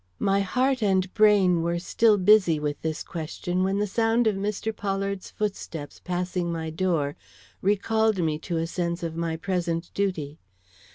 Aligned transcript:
My 0.17 0.39
heart 0.39 0.81
and 0.81 1.13
brain 1.13 1.61
were 1.61 1.77
still 1.77 2.17
busy 2.17 2.59
with 2.59 2.81
this 2.81 3.03
question 3.03 3.63
when 3.63 3.77
the 3.77 3.85
sound 3.85 4.25
of 4.25 4.35
Mr. 4.35 4.75
Pollard's 4.75 5.29
footsteps 5.29 6.01
passing 6.03 6.51
my 6.51 6.71
door 6.71 7.15
recalled 7.61 8.17
me 8.17 8.39
to 8.39 8.57
a 8.57 8.65
sense 8.65 9.03
of 9.03 9.15
my 9.15 9.37
present 9.37 9.91
duty. 9.93 10.39